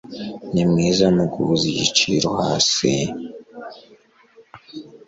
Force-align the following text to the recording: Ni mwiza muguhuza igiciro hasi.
Ni 0.53 0.63
mwiza 0.69 1.05
muguhuza 1.15 1.65
igiciro 1.73 2.29
hasi. 2.39 2.91